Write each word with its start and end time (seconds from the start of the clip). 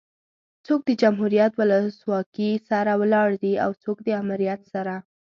څوک 0.65 0.81
د 0.87 0.91
جمهوريت 1.01 1.51
ولسواکي 1.55 2.51
سره 2.69 2.91
ولاړ 3.01 3.29
دي 3.43 3.53
او 3.63 3.71
څوک 3.83 3.97
ده 4.05 4.13
امريت 4.23 4.61
سره 4.73 4.93